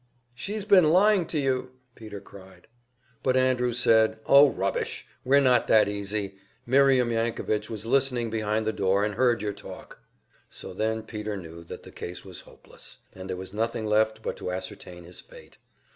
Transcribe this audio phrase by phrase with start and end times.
[0.33, 2.65] "She's been lying to you!" Peter cried.
[3.21, 5.05] But Andrews said: "Oh rubbish!
[5.23, 6.37] We're not that easy!
[6.65, 9.99] Miriam Yankovich was listening behind the door, and heard your talk."
[10.49, 14.37] So then Peter knew that the case was hopeless, and there was nothing left but
[14.37, 15.59] to ascertain his fate.